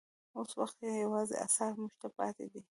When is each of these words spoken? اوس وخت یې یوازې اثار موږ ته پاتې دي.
اوس 0.37 0.51
وخت 0.59 0.77
یې 0.85 0.93
یوازې 1.05 1.35
اثار 1.45 1.71
موږ 1.81 1.93
ته 2.01 2.07
پاتې 2.17 2.45
دي. 2.51 2.61